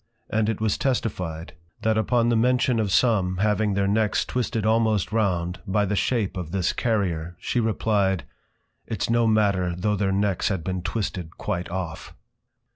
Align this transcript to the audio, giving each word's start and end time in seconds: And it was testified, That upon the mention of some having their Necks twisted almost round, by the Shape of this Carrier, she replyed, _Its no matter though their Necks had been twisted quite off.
And 0.31 0.49
it 0.49 0.59
was 0.59 0.79
testified, 0.79 1.53
That 1.83 1.95
upon 1.95 2.29
the 2.29 2.35
mention 2.35 2.79
of 2.79 2.91
some 2.91 3.37
having 3.37 3.75
their 3.75 3.87
Necks 3.87 4.25
twisted 4.25 4.65
almost 4.65 5.11
round, 5.11 5.59
by 5.67 5.85
the 5.85 5.95
Shape 5.95 6.37
of 6.37 6.49
this 6.49 6.73
Carrier, 6.73 7.37
she 7.39 7.59
replyed, 7.59 8.23
_Its 8.89 9.11
no 9.11 9.27
matter 9.27 9.75
though 9.77 9.95
their 9.95 10.11
Necks 10.11 10.47
had 10.49 10.63
been 10.63 10.81
twisted 10.81 11.37
quite 11.37 11.69
off. 11.69 12.15